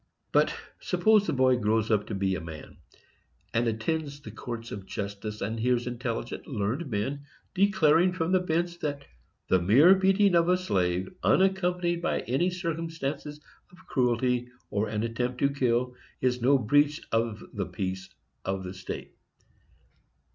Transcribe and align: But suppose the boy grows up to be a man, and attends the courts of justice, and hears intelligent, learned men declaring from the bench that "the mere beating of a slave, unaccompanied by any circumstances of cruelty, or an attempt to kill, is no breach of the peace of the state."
But 0.31 0.51
suppose 0.79 1.27
the 1.27 1.33
boy 1.33 1.57
grows 1.57 1.91
up 1.91 2.07
to 2.07 2.15
be 2.15 2.33
a 2.33 2.41
man, 2.41 2.77
and 3.53 3.67
attends 3.67 4.19
the 4.19 4.31
courts 4.31 4.71
of 4.71 4.87
justice, 4.87 5.41
and 5.41 5.59
hears 5.59 5.85
intelligent, 5.85 6.47
learned 6.47 6.89
men 6.89 7.27
declaring 7.53 8.11
from 8.11 8.31
the 8.31 8.39
bench 8.39 8.79
that 8.79 9.05
"the 9.47 9.61
mere 9.61 9.93
beating 9.93 10.33
of 10.33 10.49
a 10.49 10.57
slave, 10.57 11.13
unaccompanied 11.21 12.01
by 12.01 12.21
any 12.21 12.49
circumstances 12.49 13.39
of 13.71 13.85
cruelty, 13.85 14.47
or 14.71 14.89
an 14.89 15.03
attempt 15.03 15.37
to 15.41 15.51
kill, 15.51 15.93
is 16.19 16.41
no 16.41 16.57
breach 16.57 16.99
of 17.11 17.43
the 17.53 17.67
peace 17.67 18.09
of 18.43 18.63
the 18.63 18.73
state." 18.73 19.13